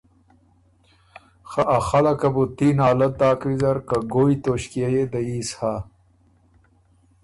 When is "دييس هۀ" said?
5.11-5.73